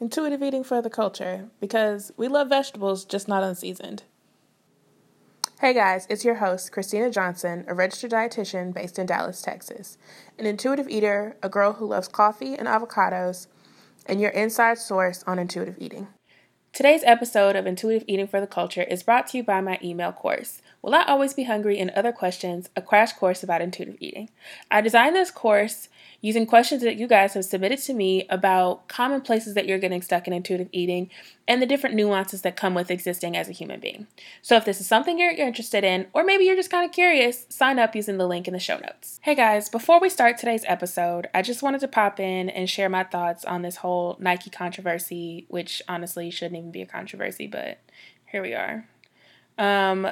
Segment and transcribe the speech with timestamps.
[0.00, 4.04] Intuitive eating for the culture because we love vegetables, just not unseasoned.
[5.60, 9.98] Hey guys, it's your host, Christina Johnson, a registered dietitian based in Dallas, Texas.
[10.38, 13.48] An intuitive eater, a girl who loves coffee and avocados,
[14.06, 16.06] and your inside source on intuitive eating.
[16.72, 20.12] Today's episode of Intuitive Eating for the Culture is brought to you by my email
[20.12, 24.30] course, Will I Always Be Hungry and Other Questions, a crash course about intuitive eating.
[24.70, 25.88] I designed this course
[26.20, 30.02] using questions that you guys have submitted to me about common places that you're getting
[30.02, 31.08] stuck in intuitive eating
[31.46, 34.06] and the different nuances that come with existing as a human being.
[34.42, 36.92] So, if this is something you're, you're interested in, or maybe you're just kind of
[36.92, 39.20] curious, sign up using the link in the show notes.
[39.22, 42.88] Hey guys, before we start today's episode, I just wanted to pop in and share
[42.88, 47.78] my thoughts on this whole Nike controversy, which honestly shouldn't even be a controversy, but
[48.26, 48.86] here we are.
[49.56, 50.08] Um,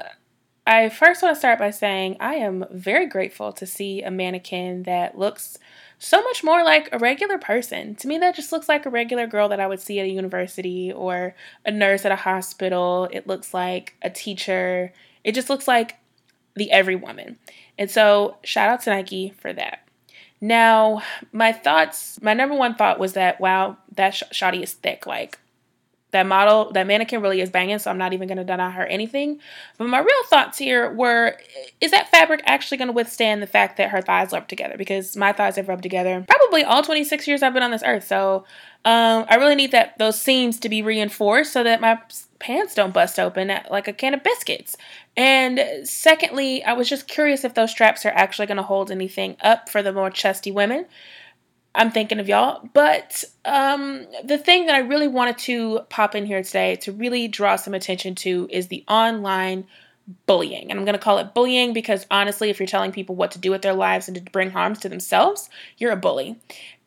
[0.66, 4.82] I first want to start by saying I am very grateful to see a mannequin
[4.82, 5.58] that looks
[5.98, 7.94] so much more like a regular person.
[7.96, 10.10] To me, that just looks like a regular girl that I would see at a
[10.10, 13.08] university or a nurse at a hospital.
[13.12, 14.92] It looks like a teacher.
[15.22, 15.98] It just looks like
[16.54, 17.38] the every woman.
[17.78, 19.86] And so, shout out to Nike for that.
[20.40, 21.02] Now,
[21.32, 25.06] my thoughts, my number one thought was that, wow, that sh- shoddy is thick.
[25.06, 25.38] Like,
[26.16, 28.86] that model, that mannequin really is banging, so I'm not even going to deny her
[28.86, 29.38] anything.
[29.76, 31.38] But my real thoughts here were
[31.80, 34.76] is that fabric actually going to withstand the fact that her thighs rub together?
[34.78, 38.06] Because my thighs have rubbed together probably all 26 years I've been on this earth.
[38.06, 38.44] So
[38.84, 42.00] um, I really need that those seams to be reinforced so that my
[42.38, 44.76] pants don't bust open like a can of biscuits.
[45.16, 49.36] And secondly, I was just curious if those straps are actually going to hold anything
[49.42, 50.86] up for the more chesty women.
[51.76, 52.68] I'm thinking of y'all.
[52.72, 57.28] But um, the thing that I really wanted to pop in here today to really
[57.28, 59.66] draw some attention to is the online
[60.26, 60.70] bullying.
[60.70, 63.38] And I'm going to call it bullying because honestly, if you're telling people what to
[63.38, 66.38] do with their lives and to bring harms to themselves, you're a bully.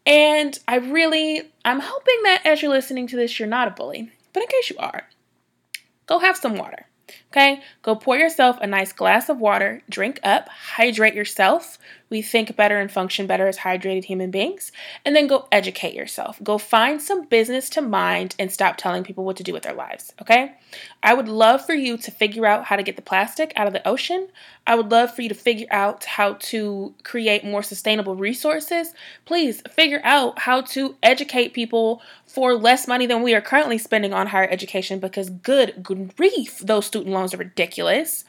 [0.06, 4.12] And I really, I'm hoping that as you're listening to this, you're not a bully.
[4.34, 5.08] But in case you are,
[6.08, 6.88] go have some water.
[7.31, 11.78] Okay, go pour yourself a nice glass of water, drink up, hydrate yourself,
[12.09, 14.72] we think better and function better as hydrated human beings.
[15.06, 16.39] And then go educate yourself.
[16.44, 19.73] Go find some business to mind and stop telling people what to do with their
[19.73, 20.53] lives, okay?
[21.03, 23.73] I would love for you to figure out how to get the plastic out of
[23.73, 24.28] the ocean.
[24.66, 28.94] I would love for you to figure out how to create more sustainable resources.
[29.25, 34.13] Please figure out how to educate people for less money than we are currently spending
[34.13, 35.84] on higher education because good
[36.16, 38.25] grief, those student loans are ridiculous.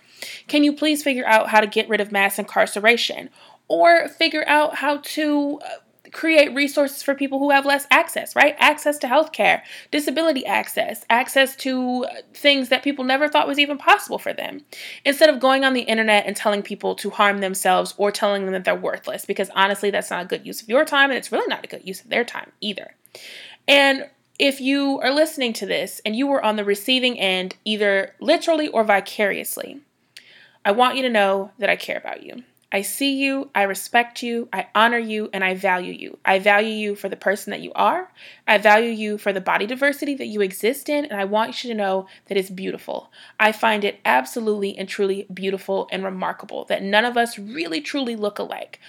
[0.48, 3.30] Can you please figure out how to get rid of mass incarceration?
[3.70, 8.56] or figure out how to uh, create resources for people who have less access, right?
[8.58, 9.62] Access to healthcare,
[9.92, 14.62] disability access, access to uh, things that people never thought was even possible for them.
[15.04, 18.52] Instead of going on the internet and telling people to harm themselves or telling them
[18.52, 21.30] that they're worthless, because honestly, that's not a good use of your time and it's
[21.30, 22.96] really not a good use of their time either.
[23.68, 28.14] And if you are listening to this and you were on the receiving end, either
[28.20, 29.82] literally or vicariously,
[30.64, 32.42] I want you to know that I care about you.
[32.72, 36.16] I see you, I respect you, I honor you, and I value you.
[36.24, 38.12] I value you for the person that you are.
[38.48, 41.68] I value you for the body diversity that you exist in, and I want you
[41.68, 43.12] to know that it's beautiful.
[43.38, 48.16] I find it absolutely and truly beautiful and remarkable that none of us really truly
[48.16, 48.80] look alike.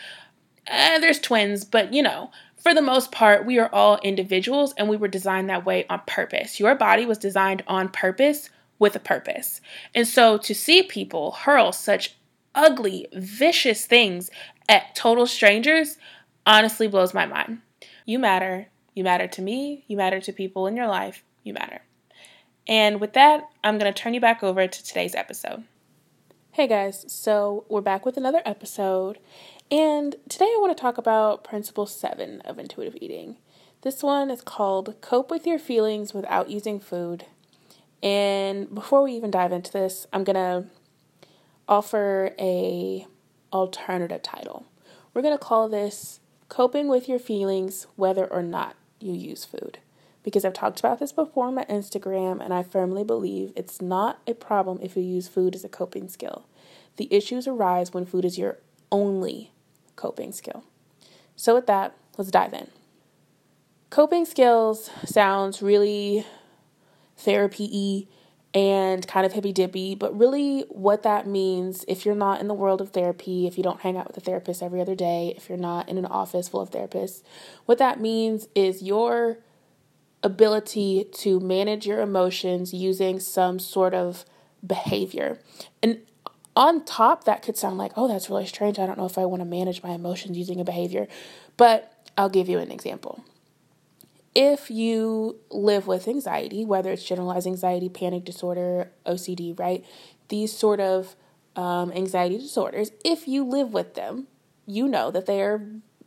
[0.66, 4.88] Uh, there's twins, but you know, for the most part, we are all individuals and
[4.88, 6.59] we were designed that way on purpose.
[6.59, 9.61] Your body was designed on purpose with a purpose.
[9.95, 12.17] And so to see people hurl such
[12.53, 14.29] ugly, vicious things
[14.69, 15.97] at total strangers
[16.45, 17.61] honestly blows my mind.
[18.05, 18.67] You matter.
[18.94, 19.83] You matter to me.
[19.88, 21.23] You matter to people in your life.
[21.44, 21.81] You matter.
[22.67, 25.63] And with that, I'm going to turn you back over to today's episode.
[26.53, 29.19] Hey guys, so we're back with another episode,
[29.71, 33.37] and today I want to talk about Principle 7 of intuitive eating.
[33.83, 37.25] This one is called Cope with Your Feelings Without Using Food.
[38.03, 40.65] And before we even dive into this, I'm going to
[41.69, 43.07] offer a
[43.53, 44.65] alternative title.
[45.13, 49.79] We're going to call this coping with your feelings whether or not you use food.
[50.21, 54.19] Because I've talked about this before on my Instagram and I firmly believe it's not
[54.27, 56.45] a problem if you use food as a coping skill.
[56.97, 58.57] The issues arise when food is your
[58.91, 59.51] only
[60.01, 60.63] coping skill.
[61.36, 62.68] So with that, let's dive in.
[63.92, 66.25] Coping skills sounds really
[67.18, 68.07] therapy
[68.53, 72.53] and kind of hippy dippy, but really what that means if you're not in the
[72.53, 75.48] world of therapy, if you don't hang out with a therapist every other day, if
[75.48, 77.21] you're not in an office full of therapists,
[77.65, 79.38] what that means is your
[80.24, 84.25] ability to manage your emotions using some sort of
[84.65, 85.39] behavior.
[85.83, 86.01] And
[86.56, 88.80] on top, that could sound like, oh, that's really strange.
[88.80, 91.07] I don't know if I want to manage my emotions using a behavior.
[91.57, 93.24] But I'll give you an example.
[94.33, 99.86] if you live with anxiety, whether it's generalized anxiety, panic disorder, OCD, right?
[100.30, 101.15] These sort of
[101.56, 104.27] um, anxiety disorders, if you live with them,
[104.65, 105.62] you know that they are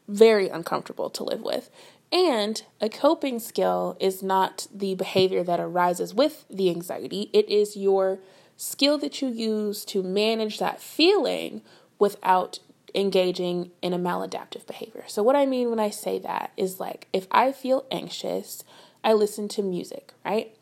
[0.09, 1.71] very uncomfortable to live with.
[2.13, 7.77] And a coping skill is not the behavior that arises with the anxiety, it is
[7.77, 8.21] your
[8.57, 11.63] skill that you use to manage that feeling
[11.99, 12.59] without
[12.95, 15.05] engaging in a maladaptive behavior.
[15.07, 18.65] So, what I mean when I say that is like if I feel anxious,
[19.03, 20.55] I listen to music, right?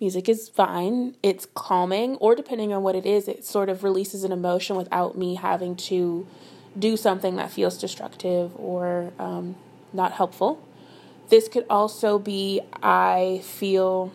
[0.00, 4.24] Music is fine, it's calming, or depending on what it is, it sort of releases
[4.24, 6.26] an emotion without me having to
[6.76, 9.54] do something that feels destructive or um,
[9.92, 10.60] not helpful.
[11.28, 14.12] This could also be I feel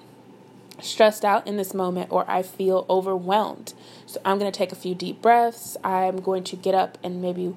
[0.81, 3.73] stressed out in this moment or I feel overwhelmed.
[4.05, 5.77] So I'm going to take a few deep breaths.
[5.83, 7.55] I'm going to get up and maybe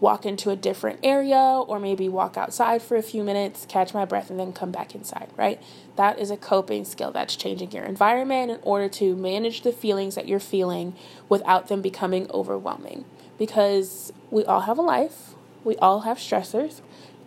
[0.00, 4.04] walk into a different area or maybe walk outside for a few minutes, catch my
[4.04, 5.60] breath, and then come back inside, right?
[5.96, 7.10] That is a coping skill.
[7.10, 10.94] That's changing your environment in order to manage the feelings that you're feeling
[11.28, 13.04] without them becoming overwhelming.
[13.38, 16.80] Because we all have a life, we all have stressors,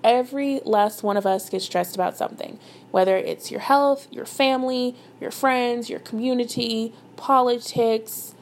[0.04, 2.60] Every last one of us gets stressed about something,
[2.92, 8.34] whether it's your health, your family, your friends, your community, politics,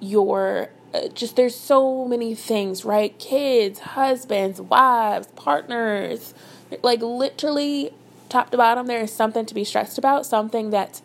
[0.00, 3.18] your uh, just there's so many things, right?
[3.18, 6.34] Kids, husbands, wives, partners.
[6.82, 7.92] Like literally
[8.28, 11.02] top to bottom there is something to be stressed about, something that's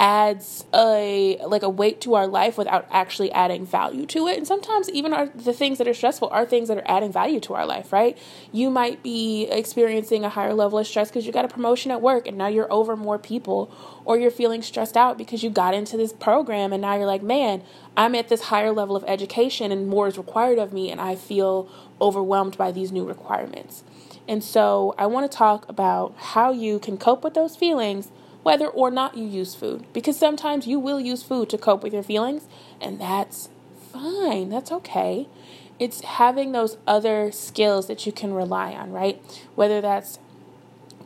[0.00, 4.36] adds a like a weight to our life without actually adding value to it.
[4.36, 7.40] And sometimes even our the things that are stressful are things that are adding value
[7.40, 8.16] to our life right?
[8.52, 12.00] You might be experiencing a higher level of stress because you got a promotion at
[12.00, 13.70] work and now you're over more people
[14.04, 17.22] or you're feeling stressed out because you got into this program and now you're like
[17.22, 17.62] man
[17.96, 21.14] i'm at this higher level of education and more is required of me and i
[21.14, 21.68] feel
[22.00, 23.82] overwhelmed by these new requirements.
[24.26, 28.10] And so i want to talk about how you can cope with those feelings
[28.42, 29.86] whether or not you use food.
[29.92, 32.46] Because sometimes you will use food to cope with your feelings,
[32.80, 33.48] and that's
[33.92, 34.48] fine.
[34.48, 35.28] That's okay.
[35.78, 39.22] It's having those other skills that you can rely on, right?
[39.54, 40.18] Whether that's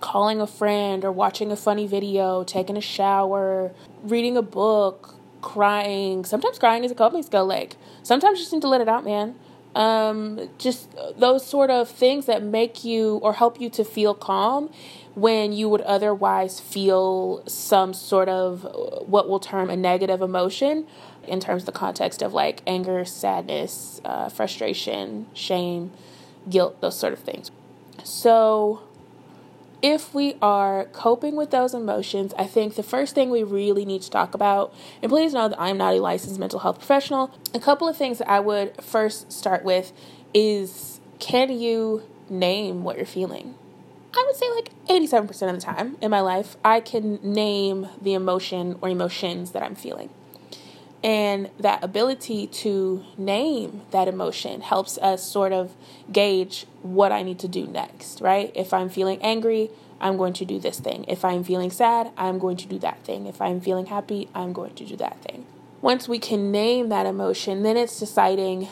[0.00, 6.24] calling a friend or watching a funny video, taking a shower, reading a book, crying.
[6.24, 7.46] Sometimes crying is a coping skill.
[7.46, 9.34] Like, sometimes you just need to let it out, man
[9.74, 14.70] um, just those sort of things that make you or help you to feel calm
[15.14, 18.62] when you would otherwise feel some sort of
[19.06, 20.86] what we'll term a negative emotion
[21.26, 25.92] in terms of the context of like anger, sadness, uh, frustration, shame,
[26.48, 27.50] guilt, those sort of things.
[28.04, 28.82] So,
[29.82, 34.02] if we are coping with those emotions, I think the first thing we really need
[34.02, 34.72] to talk about,
[35.02, 38.18] and please know that I'm not a licensed mental health professional, a couple of things
[38.18, 39.92] that I would first start with
[40.32, 43.56] is can you name what you're feeling?
[44.14, 48.14] I would say like 87% of the time in my life, I can name the
[48.14, 50.10] emotion or emotions that I'm feeling.
[51.04, 55.74] And that ability to name that emotion helps us sort of
[56.12, 58.52] gauge what I need to do next, right?
[58.54, 59.70] If I'm feeling angry,
[60.00, 61.04] I'm going to do this thing.
[61.08, 63.26] If I'm feeling sad, I'm going to do that thing.
[63.26, 65.46] If I'm feeling happy, I'm going to do that thing.
[65.80, 68.68] Once we can name that emotion, then it's deciding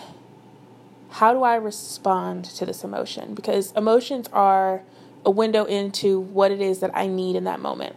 [1.15, 3.35] how do I respond to this emotion?
[3.35, 4.83] Because emotions are
[5.25, 7.97] a window into what it is that I need in that moment.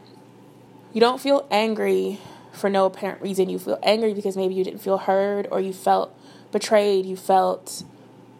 [0.93, 2.19] You don't feel angry
[2.51, 3.49] for no apparent reason.
[3.49, 6.15] You feel angry because maybe you didn't feel heard or you felt
[6.51, 7.83] betrayed, you felt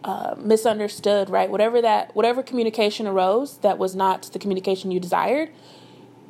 [0.04, 1.50] uh, misunderstood, right?
[1.50, 5.50] Whatever that, whatever communication arose that was not the communication you desired,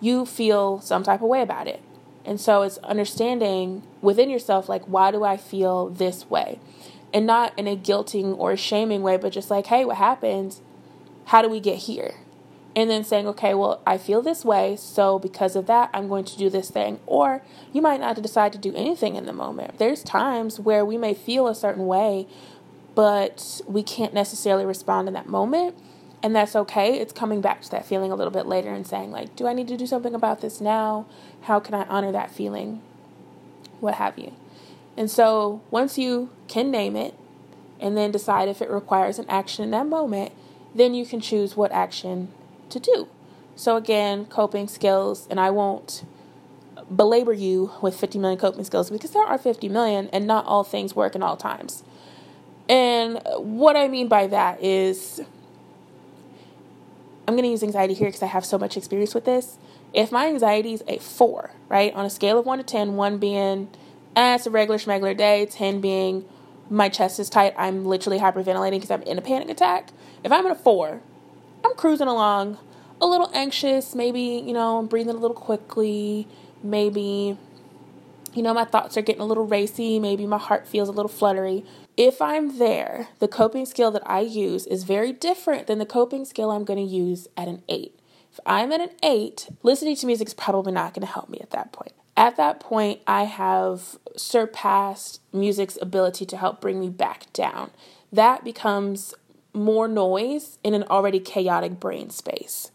[0.00, 1.82] you feel some type of way about it.
[2.24, 6.58] And so it's understanding within yourself, like, why do I feel this way?
[7.12, 10.56] And not in a guilting or a shaming way, but just like, hey, what happened?
[11.26, 12.14] How do we get here?
[12.76, 16.24] And then saying, okay, well, I feel this way, so because of that, I'm going
[16.24, 16.98] to do this thing.
[17.06, 19.78] Or you might not decide to do anything in the moment.
[19.78, 22.26] There's times where we may feel a certain way,
[22.94, 25.76] but we can't necessarily respond in that moment.
[26.22, 26.98] And that's okay.
[26.98, 29.52] It's coming back to that feeling a little bit later and saying, like, do I
[29.52, 31.06] need to do something about this now?
[31.42, 32.80] How can I honor that feeling?
[33.80, 34.32] What have you.
[34.96, 37.14] And so once you can name it
[37.78, 40.32] and then decide if it requires an action in that moment,
[40.74, 42.28] then you can choose what action
[42.70, 43.08] to do.
[43.56, 46.04] So, again, coping skills, and I won't
[46.94, 50.64] belabor you with 50 million coping skills because there are 50 million and not all
[50.64, 51.82] things work in all times.
[52.68, 55.20] And what I mean by that is,
[57.26, 59.58] I'm going to use anxiety here because I have so much experience with this.
[59.92, 63.18] If my anxiety is a four, right, on a scale of one to 10, one
[63.18, 63.68] being,
[64.16, 66.24] eh, it's a regular schmegular day, 10 being
[66.70, 69.90] my chest is tight, I'm literally hyperventilating because I'm in a panic attack.
[70.22, 71.02] If I'm at a four,
[71.64, 72.58] I'm cruising along.
[73.00, 76.26] a little anxious, maybe, you know, I'm breathing a little quickly,
[76.62, 77.36] maybe,
[78.32, 81.08] you know, my thoughts are getting a little racy, maybe my heart feels a little
[81.08, 81.64] fluttery.
[81.96, 86.24] If I'm there, the coping skill that I use is very different than the coping
[86.24, 87.98] skill I'm going to use at an eight.
[88.32, 91.38] If I'm at an eight, listening to music is probably not going to help me
[91.40, 91.92] at that point.
[92.16, 97.70] At that point, I have surpassed music's ability to help bring me back down.
[98.12, 99.14] That becomes
[99.54, 102.70] more noise in an already chaotic brain space.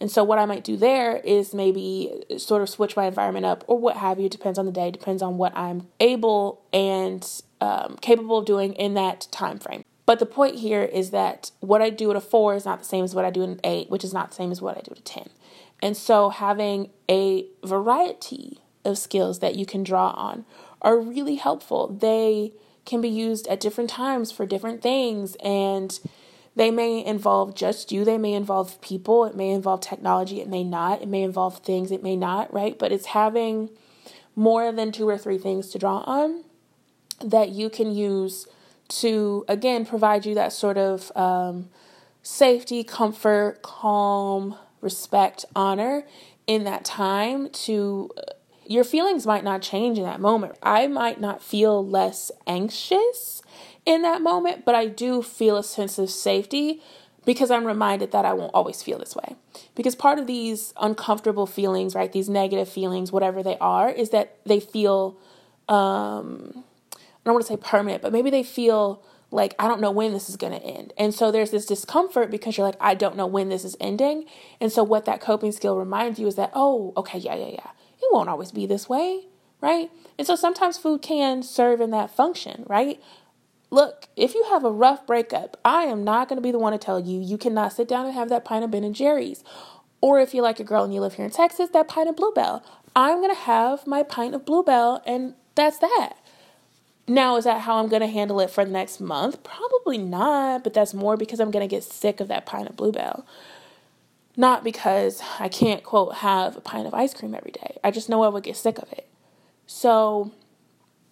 [0.00, 3.64] And so, what I might do there is maybe sort of switch my environment up
[3.68, 4.28] or what have you.
[4.28, 7.24] Depends on the day, depends on what I'm able and
[7.60, 9.84] um, capable of doing in that time frame.
[10.04, 12.84] But the point here is that what I do at a four is not the
[12.84, 14.76] same as what I do at an eight, which is not the same as what
[14.76, 15.30] I do at a 10.
[15.80, 20.44] And so, having a variety of skills that you can draw on
[20.80, 21.86] are really helpful.
[21.86, 22.52] They
[22.84, 26.00] can be used at different times for different things and
[26.54, 30.62] they may involve just you, they may involve people, it may involve technology, it may
[30.62, 32.78] not, it may involve things, it may not, right?
[32.78, 33.70] But it's having
[34.36, 36.44] more than two or three things to draw on
[37.24, 38.46] that you can use
[38.88, 41.70] to, again, provide you that sort of um,
[42.22, 46.04] safety, comfort, calm, respect, honor
[46.46, 48.10] in that time to
[48.66, 50.56] your feelings might not change in that moment.
[50.62, 53.42] I might not feel less anxious
[53.84, 56.80] in that moment, but I do feel a sense of safety
[57.24, 59.36] because I'm reminded that I won't always feel this way.
[59.74, 64.36] Because part of these uncomfortable feelings, right, these negative feelings, whatever they are, is that
[64.44, 65.16] they feel,
[65.68, 66.64] um,
[66.94, 70.12] I don't want to say permanent, but maybe they feel like I don't know when
[70.12, 70.92] this is going to end.
[70.98, 74.26] And so there's this discomfort because you're like, I don't know when this is ending.
[74.60, 77.70] And so what that coping skill reminds you is that, oh, okay, yeah, yeah, yeah.
[78.02, 79.26] It won't always be this way,
[79.60, 79.90] right?
[80.18, 83.00] And so sometimes food can serve in that function, right?
[83.70, 86.72] Look, if you have a rough breakup, I am not going to be the one
[86.72, 89.42] to tell you you cannot sit down and have that pint of Ben and Jerry's.
[90.02, 92.16] Or if you're like a girl and you live here in Texas, that pint of
[92.16, 92.62] Blue Bell.
[92.94, 96.14] I'm going to have my pint of Blue Bell, and that's that.
[97.08, 99.42] Now, is that how I'm going to handle it for the next month?
[99.42, 102.76] Probably not, but that's more because I'm going to get sick of that pint of
[102.76, 103.24] Blue Bell.
[104.36, 107.78] Not because I can't, quote, have a pint of ice cream every day.
[107.84, 109.08] I just know I would get sick of it.
[109.66, 110.32] So,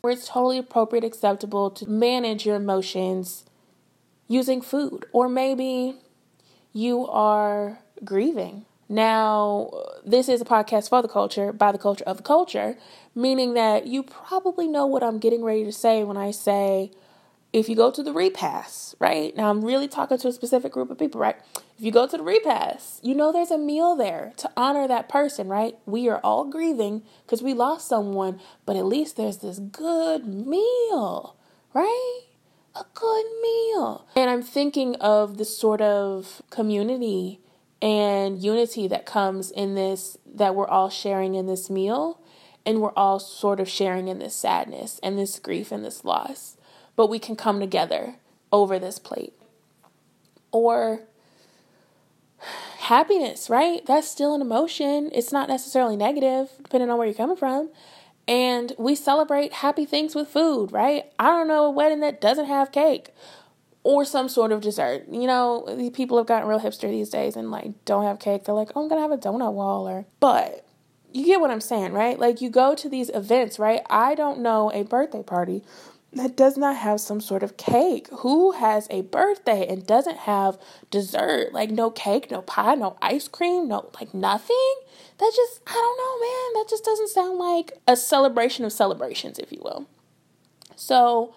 [0.00, 3.44] where it's totally appropriate, acceptable to manage your emotions
[4.26, 5.04] using food.
[5.12, 5.96] Or maybe
[6.72, 8.64] you are grieving.
[8.88, 9.70] Now,
[10.04, 12.76] this is a podcast for the culture, by the culture of the culture,
[13.14, 16.90] meaning that you probably know what I'm getting ready to say when I say
[17.52, 19.37] if you go to the repast, right?
[19.37, 21.37] Now I'm really talking to a specific group of people, right?
[21.78, 25.09] If you go to the repast, you know there's a meal there to honor that
[25.09, 25.76] person, right?
[25.85, 31.37] We are all grieving because we lost someone, but at least there's this good meal,
[31.75, 32.21] right?
[32.76, 34.07] A good meal.
[34.14, 37.40] And I'm thinking of the sort of community
[37.83, 42.21] and unity that comes in this, that we're all sharing in this meal,
[42.64, 46.57] and we're all sort of sharing in this sadness and this grief and this loss
[47.00, 48.16] but we can come together
[48.52, 49.33] over this plate.
[50.52, 51.00] Or
[52.80, 53.80] happiness, right?
[53.87, 55.09] That's still an emotion.
[55.14, 57.71] It's not necessarily negative, depending on where you're coming from.
[58.28, 61.04] And we celebrate happy things with food, right?
[61.19, 63.14] I don't know a wedding that doesn't have cake
[63.83, 65.07] or some sort of dessert.
[65.11, 68.45] You know, people have gotten real hipster these days and like don't have cake.
[68.45, 70.66] They're like, oh, I'm gonna have a donut wall or but
[71.12, 72.19] you get what I'm saying, right?
[72.19, 73.80] Like you go to these events, right?
[73.88, 75.64] I don't know a birthday party
[76.12, 78.08] that does not have some sort of cake?
[78.18, 80.58] Who has a birthday and doesn't have
[80.90, 81.52] dessert?
[81.52, 84.74] Like no cake, no pie, no ice cream, no like nothing?
[85.18, 86.62] That just I don't know, man.
[86.62, 89.86] That just doesn't sound like a celebration of celebrations, if you will.
[90.74, 91.34] So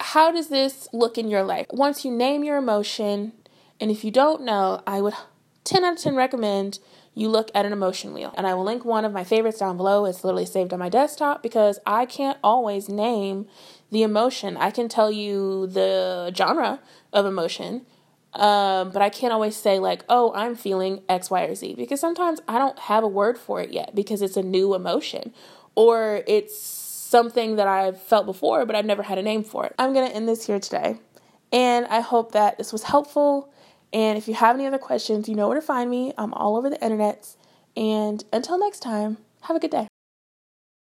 [0.00, 1.66] how does this look in your life?
[1.70, 3.32] Once you name your emotion,
[3.80, 5.14] and if you don't know, I would
[5.64, 6.78] 10 out of 10 recommend
[7.14, 8.34] you look at an emotion wheel.
[8.36, 10.04] And I will link one of my favorites down below.
[10.04, 13.46] It's literally saved on my desktop because I can't always name
[13.90, 14.56] the emotion.
[14.56, 16.80] I can tell you the genre
[17.12, 17.86] of emotion,
[18.32, 22.00] um, but I can't always say, like, oh, I'm feeling X, Y, or Z because
[22.00, 25.32] sometimes I don't have a word for it yet because it's a new emotion
[25.76, 29.74] or it's something that I've felt before, but I've never had a name for it.
[29.78, 30.98] I'm going to end this here today.
[31.52, 33.52] And I hope that this was helpful
[33.94, 36.12] and if you have any other questions, you know where to find me.
[36.18, 37.36] I'm all over the internet.
[37.76, 39.86] And until next time, have a good day.